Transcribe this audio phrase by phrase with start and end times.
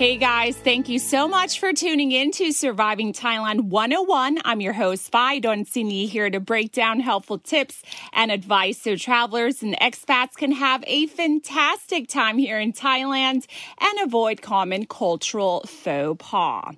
[0.00, 4.38] Hey guys, thank you so much for tuning in to Surviving Thailand 101.
[4.46, 7.82] I'm your host, Phi Donsini, here to break down helpful tips
[8.14, 13.44] and advice so travelers and expats can have a fantastic time here in Thailand
[13.78, 16.74] and avoid common cultural faux pas.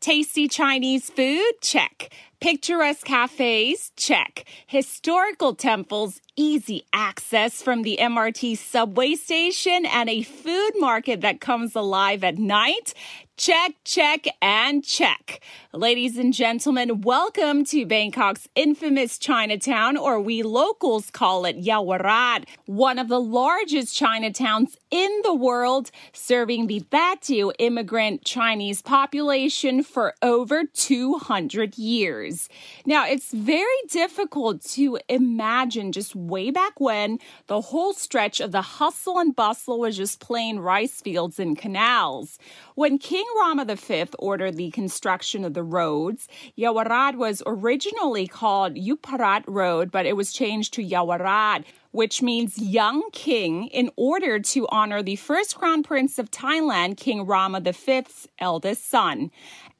[0.00, 1.52] Tasty Chinese food?
[1.60, 2.12] Check.
[2.44, 3.90] Picturesque cafes?
[3.96, 4.44] Check.
[4.66, 6.20] Historical temples?
[6.36, 12.36] Easy access from the MRT subway station and a food market that comes alive at
[12.36, 12.92] night?
[13.36, 15.40] Check, check, and check.
[15.72, 22.96] Ladies and gentlemen, welcome to Bangkok's infamous Chinatown, or we locals call it Yawarat, one
[22.96, 30.62] of the largest Chinatowns in the world, serving the Teochew immigrant Chinese population for over
[30.72, 32.48] 200 years.
[32.86, 38.62] Now, it's very difficult to imagine just way back when the whole stretch of the
[38.62, 42.38] hustle and bustle was just plain rice fields and canals.
[42.76, 49.44] When King Rama V ordered the construction of the roads, Yawarat was originally called Yuparat
[49.46, 51.64] Road, but it was changed to Yawarat
[51.94, 57.24] which means young king, in order to honor the first crown prince of Thailand, King
[57.24, 59.30] Rama V's eldest son.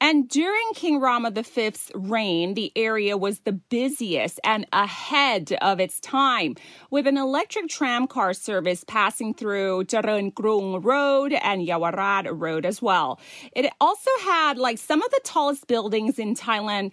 [0.00, 5.98] And during King Rama V's reign, the area was the busiest and ahead of its
[5.98, 6.54] time,
[6.88, 12.80] with an electric tram car service passing through Charoen Krung Road and Yawarat Road as
[12.80, 13.18] well.
[13.56, 16.92] It also had like some of the tallest buildings in Thailand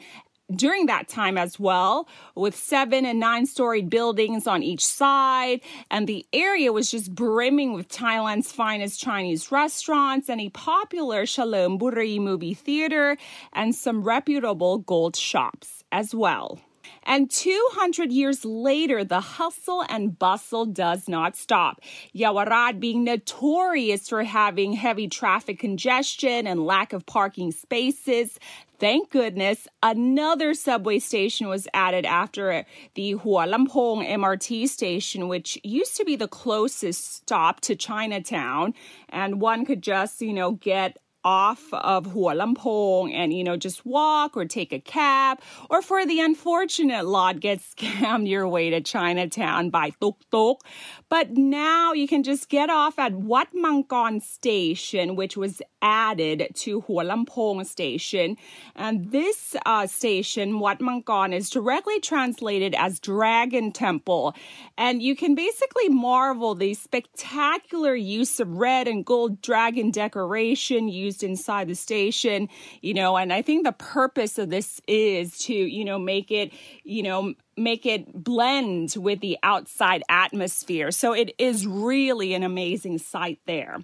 [0.55, 5.61] during that time as well, with seven and nine story buildings on each side.
[5.89, 11.79] And the area was just brimming with Thailand's finest Chinese restaurants and a popular Chalerm
[11.79, 13.17] Buri movie theater
[13.53, 16.59] and some reputable gold shops as well.
[17.03, 21.81] And 200 years later, the hustle and bustle does not stop.
[22.15, 28.39] Yawarat being notorious for having heavy traffic congestion and lack of parking spaces.
[28.81, 35.95] Thank goodness another subway station was added after the Hua Lamphong MRT station, which used
[35.97, 38.73] to be the closest stop to Chinatown.
[39.09, 43.85] And one could just, you know, get off of Hua Lamphong and, you know, just
[43.85, 45.39] walk or take a cab,
[45.69, 50.63] or for the unfortunate lot, get scammed your way to Chinatown by tuk tuk.
[51.09, 56.81] But now you can just get off at Wat Mangkon Station, which was added to
[56.81, 58.37] Hua Lamphong Station.
[58.75, 64.35] And this uh, station, Wat Mangkon, is directly translated as Dragon Temple.
[64.77, 71.10] And you can basically marvel the spectacular use of red and gold dragon decoration used
[71.19, 72.49] inside the station,
[72.81, 76.53] you know, and I think the purpose of this is to, you know, make it,
[76.83, 80.91] you know, make it blend with the outside atmosphere.
[80.91, 83.77] So it is really an amazing sight there.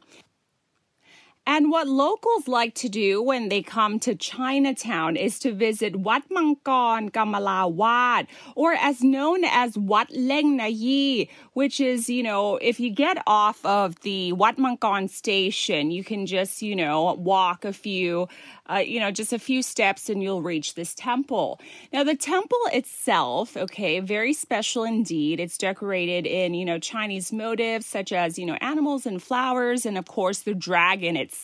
[1.49, 6.23] And what locals like to do when they come to Chinatown is to visit Wat
[6.29, 12.89] Mangkon Kamalawat, or as known as Wat Leng Nayi, which is, you know, if you
[12.89, 18.27] get off of the Wat Mangkon station, you can just, you know, walk a few
[18.69, 21.59] uh, you know, just a few steps and you'll reach this temple.
[21.93, 25.39] Now, the temple itself, okay, very special indeed.
[25.39, 29.97] It's decorated in, you know, Chinese motifs such as, you know, animals and flowers, and
[29.97, 31.36] of course, the dragon itself.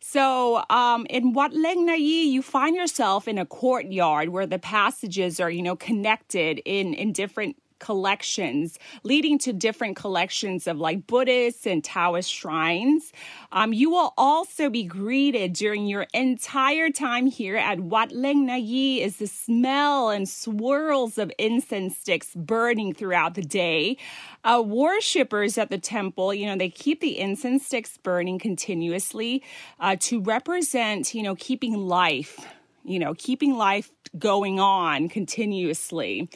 [0.00, 5.40] So, um, in Wat Leng Nayi, you find yourself in a courtyard where the passages
[5.40, 11.66] are, you know, connected in, in different collections, leading to different collections of like Buddhist
[11.66, 13.12] and Taoist shrines.
[13.52, 19.00] Um, you will also be greeted during your entire time here at Wat Leng Nayi
[19.00, 23.96] is the smell and swirls of incense sticks burning throughout the day.
[24.44, 29.42] Uh, worshippers at the temple, you know, they keep the incense sticks burning continuously
[29.80, 32.46] uh, to represent, you know, keeping life
[32.88, 36.28] you know, keeping life going on continuously.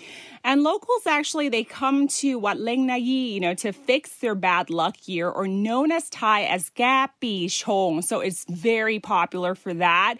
[0.45, 4.71] And locals actually they come to Wat Leng Nayi, you know, to fix their bad
[4.71, 8.03] luck year, or known as Thai as Gapi Chong.
[8.03, 10.17] So it's very popular for that.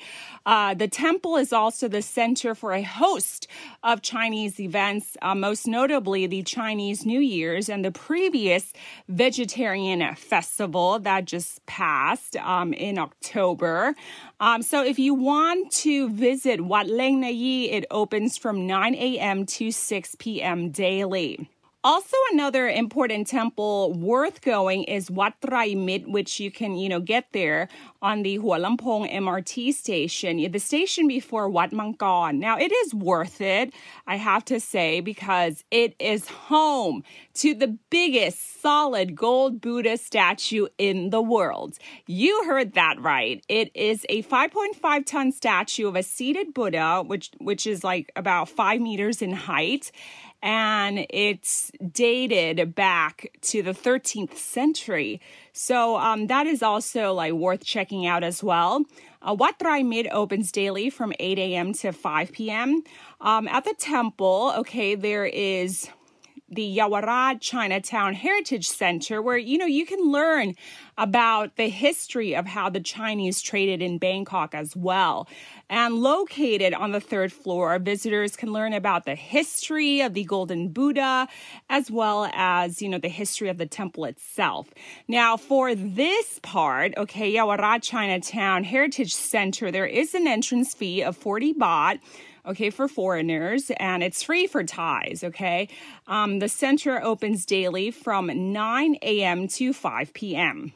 [0.47, 3.49] Uh, the temple is also the center for a host
[3.83, 8.73] of Chinese events, uh, most notably the Chinese New Year's and the previous
[9.09, 13.95] vegetarian festival that just passed um, in October.
[14.39, 19.47] Um, so if you want to visit Wat Leng It opens from 9 a.m.
[19.47, 20.71] to 6 p.m.
[20.71, 21.49] daily.
[21.85, 27.01] Also, another important temple worth going is Wat Trai Mit, which you can, you know,
[27.01, 27.69] get there
[28.01, 32.39] on the Hua Lamphong MRT station, the station before Wat Mangkon.
[32.39, 33.75] Now, it is worth it,
[34.07, 37.03] I have to say, because it is home
[37.35, 41.79] to the biggest solid gold Buddha statue in the world.
[42.07, 43.45] You heard that right.
[43.49, 48.49] It is a 5.5 ton statue of a seated Buddha, which which is like about
[48.49, 49.91] five meters in height
[50.43, 55.21] and it's dated back to the 13th century.
[55.53, 58.85] So um, that is also like worth checking out as well.
[59.23, 61.73] Uh, Wat Trai Mit opens daily from 8 a.m.
[61.75, 62.83] to 5 p.m.
[63.21, 65.89] Um, at the temple, okay, there is
[66.53, 70.55] the Yaowarat Chinatown Heritage Center, where you know you can learn
[70.99, 75.27] about the history of how the Chinese traded in Bangkok as well.
[75.71, 80.69] And located on the third floor, visitors can learn about the history of the Golden
[80.69, 81.27] Buddha,
[81.71, 84.69] as well as you know the history of the temple itself.
[85.09, 91.17] Now, for this part, okay, Yaowarat Chinatown Heritage Center, there is an entrance fee of
[91.17, 92.01] 40 baht
[92.47, 95.69] okay, for foreigners, and it's free for Thais, okay?
[96.07, 99.49] Um, the center opens daily from 9 a.m.
[99.49, 100.73] to 5 p.m.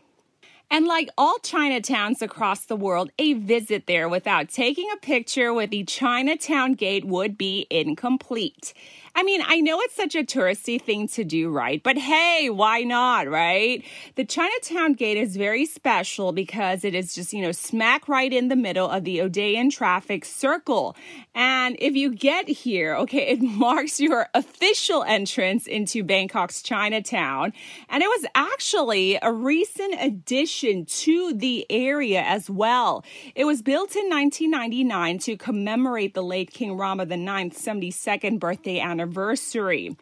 [0.71, 5.71] And like all Chinatowns across the world, a visit there without taking a picture with
[5.71, 8.75] the Chinatown Gate would be incomplete.
[9.19, 11.83] I mean, I know it's such a touristy thing to do, right?
[11.83, 13.83] But hey, why not, right?
[14.15, 18.49] The Chinatown Gate is very special because it is just, you know, smack right in
[18.49, 20.95] the middle of the Odeon traffic circle.
[21.35, 27.55] And if you get here, okay, it marks your official entrance into Bangkok's Chinatown.
[27.89, 33.03] And it was actually a recent addition to the area as well.
[33.35, 39.06] It was built in 1999 to commemorate the late King Rama IX's 72nd birthday anniversary
[39.07, 39.97] anniversary.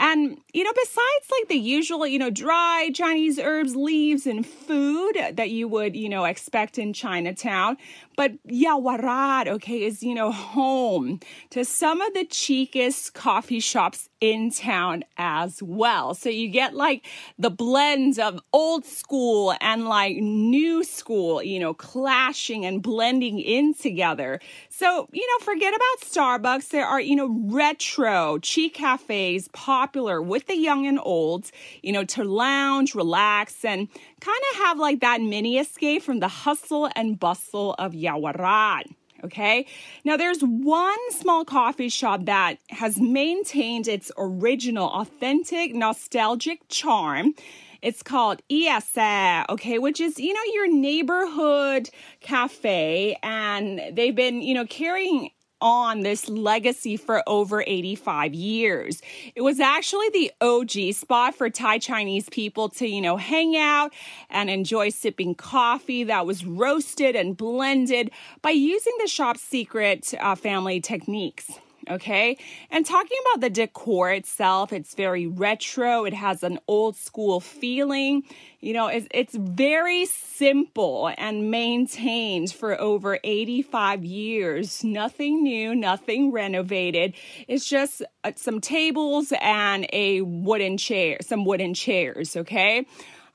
[0.00, 5.16] And, you know, besides like the usual, you know, dry Chinese herbs, leaves, and food
[5.32, 7.76] that you would, you know, expect in Chinatown,
[8.16, 11.18] but Yaowarat, okay, is, you know, home
[11.50, 16.14] to some of the cheapest coffee shops in town as well.
[16.14, 17.04] So you get like
[17.36, 23.74] the blends of old school and like new school, you know, clashing and blending in
[23.74, 24.40] together.
[24.68, 26.68] So, you know, forget about Starbucks.
[26.70, 31.50] There are, you know, retro cheap cafes popular with the young and old,
[31.82, 33.88] you know, to lounge, relax, and
[34.20, 38.84] kind of have like that mini escape from the hustle and bustle of Yaowarat.
[39.24, 39.66] Okay.
[40.04, 47.34] Now there's one small coffee shop that has maintained its original, authentic, nostalgic charm.
[47.80, 51.90] It's called Eiah Sae, okay, which is, you know, your neighborhood
[52.20, 53.16] cafe.
[53.22, 55.30] And they've been, you know, carrying
[55.60, 59.02] on this legacy for over 85 years.
[59.34, 63.92] It was actually the OG spot for Thai Chinese people to, you know, hang out
[64.30, 68.10] and enjoy sipping coffee that was roasted and blended
[68.42, 71.50] by using the shop's secret uh, family techniques
[71.90, 72.36] okay?
[72.70, 76.04] And talking about the decor itself, it's very retro.
[76.04, 78.24] It has an old school feeling.
[78.60, 84.82] You know, it's, it's very simple and maintained for over 85 years.
[84.82, 87.14] Nothing new, nothing renovated.
[87.46, 92.86] It's just uh, some tables and a wooden chair, some wooden chairs, okay?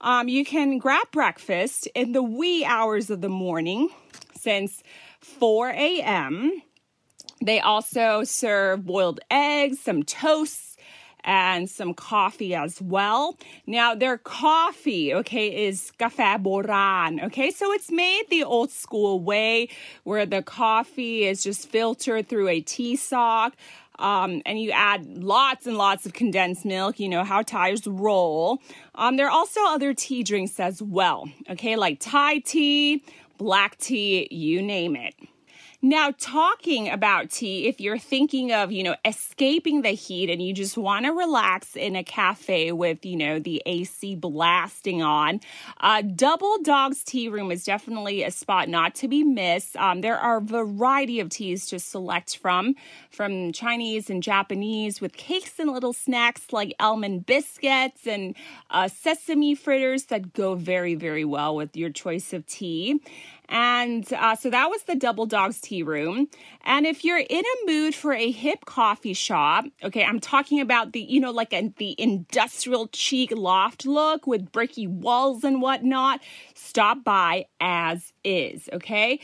[0.01, 3.87] Um, you can grab breakfast in the wee hours of the morning
[4.37, 4.83] since
[5.21, 6.61] 4 a.m.
[7.43, 10.77] They also serve boiled eggs, some toasts,
[11.25, 13.37] and some coffee as well.
[13.67, 17.51] Now, their coffee, okay, is cafe boran, okay?
[17.51, 19.67] So it's made the old school way
[20.03, 23.55] where the coffee is just filtered through a tea sock.
[23.99, 28.59] Um, and you add lots and lots of condensed milk, you know how Thais roll.
[28.95, 33.03] Um, there are also other tea drinks as well, okay, like Thai tea,
[33.37, 35.13] black tea, you name it.
[35.85, 40.53] Now, talking about tea, if you're thinking of, you know, escaping the heat and you
[40.53, 45.41] just want to relax in a cafe with, you know, the AC blasting on,
[45.81, 49.75] uh, Double Dogs Tea Room is definitely a spot not to be missed.
[49.75, 52.75] Um, there are a variety of teas to select from,
[53.09, 58.37] from Chinese and Japanese with cakes and little snacks like almond biscuits and
[58.69, 63.01] uh, sesame fritters that go very, very well with your choice of tea.
[63.53, 66.27] And uh, so that was the Double Dogs Tea Room.
[66.65, 70.91] And if you're in a mood for a hip coffee shop, okay, I'm talking about
[70.91, 76.21] the, you know, like a, the industrial chic loft look with bricky walls and whatnot,
[76.55, 79.19] stop by as is, okay?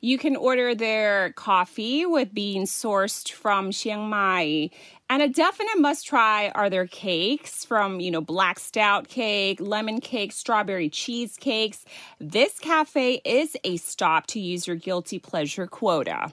[0.00, 4.70] You can order their coffee with beans sourced from Chiang Mai.
[5.10, 10.00] And a definite must try are their cakes from, you know, black stout cake, lemon
[10.00, 11.84] cake, strawberry cheesecakes.
[12.18, 16.32] This cafe is a stop to use your guilty pleasure quota.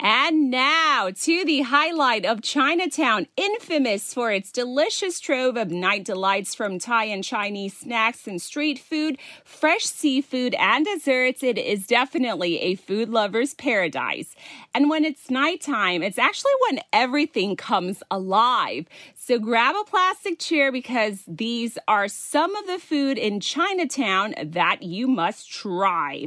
[0.00, 6.54] And now to the highlight of Chinatown, infamous for its delicious trove of night delights
[6.54, 11.42] from Thai and Chinese snacks and street food, fresh seafood, and desserts.
[11.42, 14.36] It is definitely a food lover's paradise.
[14.72, 18.86] And when it's nighttime, it's actually when everything comes alive.
[19.16, 24.84] So grab a plastic chair because these are some of the food in Chinatown that
[24.84, 26.26] you must try.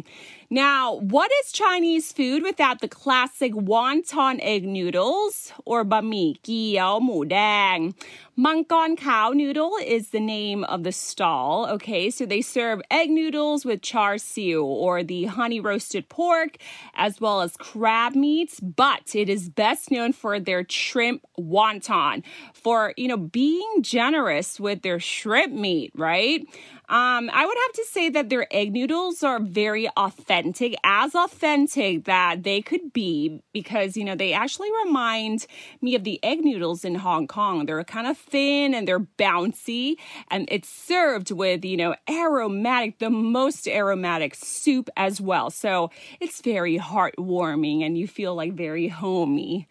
[0.54, 7.00] Now, what is Chinese food without the classic wonton egg noodles or banh mi qiao
[7.02, 7.94] mu dang?
[8.42, 11.68] Mangkon Khao noodle is the name of the stall.
[11.68, 16.58] Okay, so they serve egg noodles with char siu or the honey roasted pork,
[16.96, 18.60] as well as crab meats.
[18.60, 22.24] But it is best known for their shrimp wonton,
[22.56, 26.44] for you know being generous with their shrimp meat, right?
[26.92, 32.04] Um, I would have to say that their egg noodles are very authentic, as authentic
[32.04, 35.48] that they could be, because, you know, they actually remind
[35.82, 37.66] me of the egg noodles in Hong Kong.
[37.66, 39.96] They're kind of thin and they're bouncy,
[40.30, 45.50] and it's served with, you know, aromatic, the most aromatic soup as well.
[45.50, 49.68] So it's very heartwarming and you feel like very homey.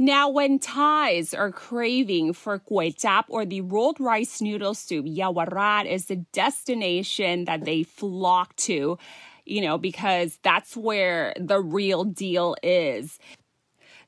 [0.00, 5.86] Now, when Thais are craving for kway chap or the rolled rice noodle soup, Yawarat
[5.86, 8.96] is the destination that they flock to,
[9.44, 13.18] you know, because that's where the real deal is.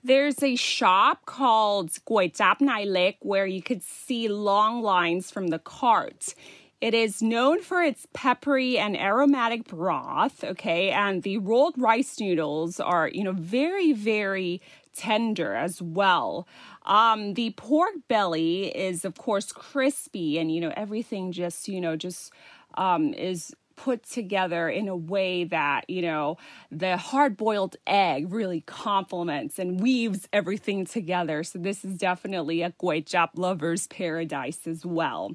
[0.03, 1.91] There's a shop called
[2.35, 6.35] Chap Nai where you could see long lines from the cart.
[6.81, 10.91] It is known for its peppery and aromatic broth, okay?
[10.91, 14.63] And the rolled rice noodles are, you know, very, very
[14.95, 16.49] tender as well.
[16.87, 21.97] Um, the pork belly is, of course, crispy, and you know everything just you know
[21.97, 22.33] just
[22.77, 23.55] um, is
[23.85, 26.37] put together in a way that you know
[26.71, 31.43] the hard-boiled egg really complements and weaves everything together.
[31.43, 35.35] So this is definitely a Kway Chap lover's paradise as well.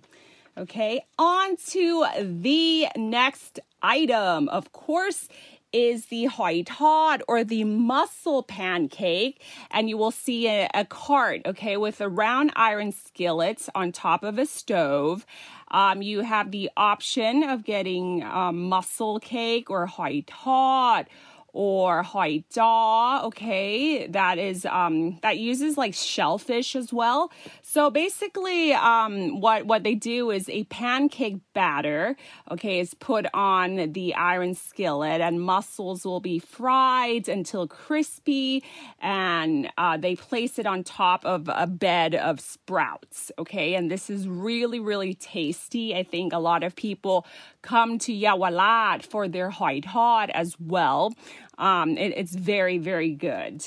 [0.58, 4.48] Okay, on to the next item.
[4.48, 5.28] Of course,
[5.76, 9.42] is the hoi tod or the mussel pancake.
[9.70, 14.24] And you will see a, a cart, okay, with a round iron skillet on top
[14.24, 15.26] of a stove.
[15.72, 21.08] Um, you have the option of getting um, mussel cake or hoi tod
[21.56, 27.32] or hoi da, okay, that is um that uses like shellfish as well.
[27.62, 32.18] So basically um what what they do is a pancake batter,
[32.52, 38.62] okay, is put on the iron skillet and mussels will be fried until crispy
[39.00, 43.76] and uh, they place it on top of a bed of sprouts, okay?
[43.76, 45.96] And this is really really tasty.
[45.96, 47.26] I think a lot of people
[47.66, 51.14] come to Yawalat for their hoi tod as well.
[51.58, 53.66] Um, it, it's very, very good.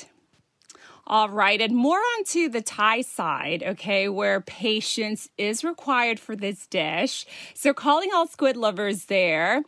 [1.05, 6.67] All right, and more onto the Thai side, okay, where patience is required for this
[6.67, 7.25] dish.
[7.55, 9.63] So, calling all squid lovers there.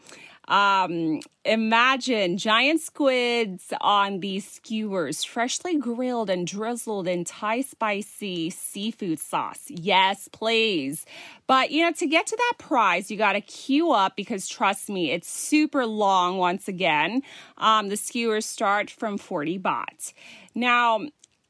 [0.51, 9.17] Um, imagine giant squids on these skewers, freshly grilled and drizzled in Thai spicy seafood
[9.17, 9.63] sauce.
[9.69, 11.05] Yes, please.
[11.47, 14.89] But you know, to get to that prize, you got to queue up because trust
[14.89, 17.21] me, it's super long once again.
[17.57, 20.11] Um, the skewers start from 40 baht.
[20.53, 20.99] Now,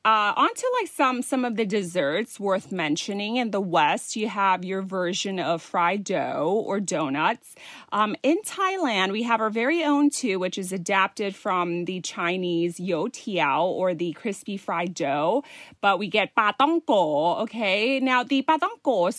[0.04, 3.36] uh, on to like some some of the desserts worth mentioning.
[3.36, 7.54] In the West, you have your version of fried dough or donuts.
[7.92, 12.80] Um, in Thailand, we have our very own too, which is adapted from the Chinese
[12.80, 15.44] youtiao or the crispy fried dough.
[15.82, 17.36] But we get pa ko.
[17.42, 19.12] Okay, now the pa tong ko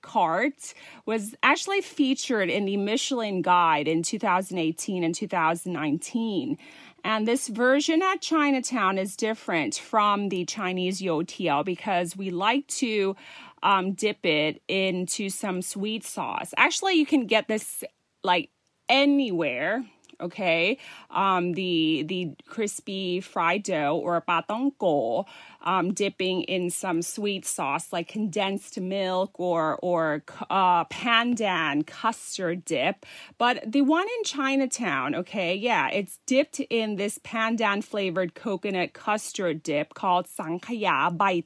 [0.00, 0.74] cart
[1.06, 6.56] was actually featured in the Michelin Guide in 2018 and 2019.
[7.04, 13.14] And this version at Chinatown is different from the Chinese youtiao because we like to
[13.62, 16.54] um, dip it into some sweet sauce.
[16.56, 17.84] Actually, you can get this
[18.22, 18.48] like
[18.88, 19.84] anywhere
[20.24, 20.78] okay?
[21.10, 25.26] Um the the crispy fried dough or patong ko
[25.62, 33.06] um dipping in some sweet sauce like condensed milk or or uh pandan custard dip.
[33.38, 39.62] But the one in chinatown okay yeah it's dipped in this pandan flavored coconut custard
[39.62, 41.42] dip called sangkaya bai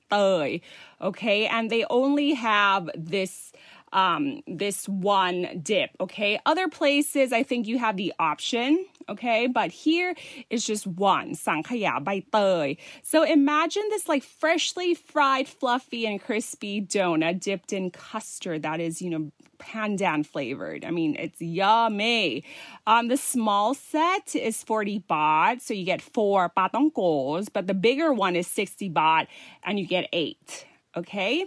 [1.01, 1.47] okay?
[1.47, 3.53] And they only have this
[3.93, 6.41] um, this one dip, okay?
[6.47, 9.47] Other places, I think you have the option, okay?
[9.47, 10.15] But here
[10.51, 12.79] it's just one, sangkhaya bai toey.
[13.03, 19.01] So imagine this like freshly fried, fluffy, and crispy donut dipped in custard that is,
[19.01, 20.85] you know, pandan flavored.
[20.85, 22.45] I mean, it's yummy.
[22.87, 28.13] Um, the small set is 40 baht, so you get four patongkos, but the bigger
[28.13, 29.27] one is 60 baht,
[29.65, 30.67] and you get eight,
[30.97, 31.45] okay?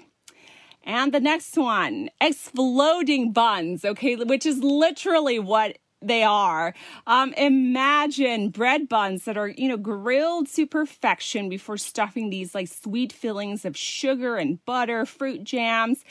[0.84, 6.74] And the next one, exploding buns, okay, which is literally what they are.
[7.06, 12.68] Um, imagine bread buns that are, you know, grilled to perfection before stuffing these like
[12.68, 16.04] sweet fillings of sugar and butter, fruit jams,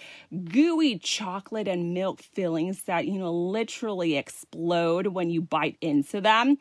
[0.44, 6.56] gooey chocolate and milk fillings that, you know, literally explode when you bite into them.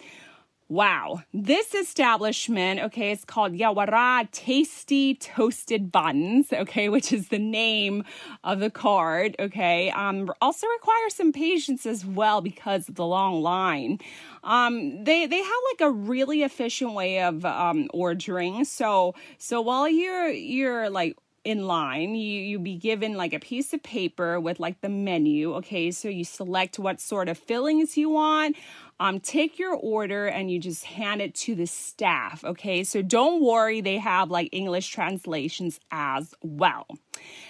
[0.70, 1.24] Wow.
[1.34, 8.04] This establishment, okay, it's called Yawara Tasty Toasted Buns, okay, which is the name
[8.44, 9.90] of the card, okay.
[9.90, 13.98] Um, also requires some patience as well because of the long line.
[14.44, 18.64] Um, they they have like a really efficient way of um ordering.
[18.64, 21.18] So so while you're you're like
[21.50, 25.56] in line you you be given like a piece of paper with like the menu
[25.56, 28.56] okay so you select what sort of fillings you want
[29.02, 32.44] um, take your order and you just hand it to the staff.
[32.44, 36.86] Okay, so don't worry, they have like English translations as well.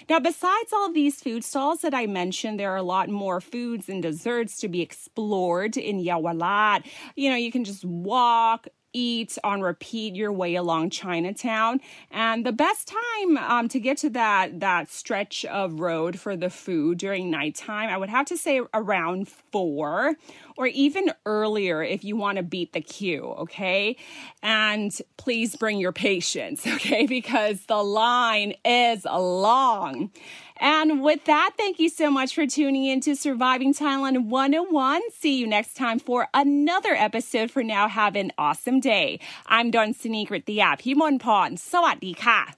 [0.09, 3.89] Now, besides all these food stalls that I mentioned, there are a lot more foods
[3.89, 6.85] and desserts to be explored in Yawalat.
[7.15, 11.81] You know, you can just walk, eat on repeat your way along Chinatown.
[12.11, 16.49] And the best time um, to get to that that stretch of road for the
[16.49, 20.15] food during nighttime, I would have to say around four
[20.57, 23.95] or even earlier if you want to beat the queue, okay?
[24.43, 27.05] And please bring your patience, okay?
[27.05, 30.11] Because the line is long.
[30.58, 35.02] And with that, thank you so much for tuning in to Surviving Thailand 101.
[35.10, 37.50] See you next time for another episode.
[37.50, 39.20] For now, have an awesome day.
[39.46, 40.44] I'm Don Sinikrit
[40.82, 41.50] Pimon Pon.
[41.72, 42.57] สวัสดีค่ะ